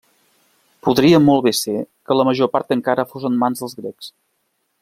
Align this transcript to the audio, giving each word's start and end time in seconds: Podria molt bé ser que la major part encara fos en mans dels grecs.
Podria 0.87 1.19
molt 1.25 1.43
bé 1.47 1.53
ser 1.59 1.77
que 2.07 2.19
la 2.21 2.27
major 2.31 2.51
part 2.57 2.75
encara 2.79 3.09
fos 3.15 3.31
en 3.33 3.41
mans 3.45 3.65
dels 3.65 3.81
grecs. 3.83 4.15